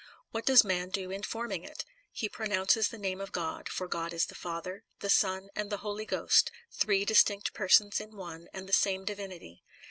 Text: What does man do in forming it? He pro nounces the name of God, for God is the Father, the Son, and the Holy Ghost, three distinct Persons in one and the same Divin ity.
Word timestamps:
What 0.31 0.47
does 0.47 0.63
man 0.63 0.89
do 0.89 1.11
in 1.11 1.21
forming 1.21 1.63
it? 1.63 1.85
He 2.11 2.27
pro 2.27 2.47
nounces 2.47 2.89
the 2.89 2.97
name 2.97 3.21
of 3.21 3.31
God, 3.31 3.69
for 3.69 3.87
God 3.87 4.13
is 4.13 4.25
the 4.25 4.33
Father, 4.33 4.83
the 4.99 5.11
Son, 5.11 5.49
and 5.55 5.71
the 5.71 5.77
Holy 5.85 6.07
Ghost, 6.07 6.49
three 6.71 7.05
distinct 7.05 7.53
Persons 7.53 8.01
in 8.01 8.15
one 8.17 8.47
and 8.51 8.67
the 8.67 8.73
same 8.73 9.05
Divin 9.05 9.31
ity. 9.33 9.63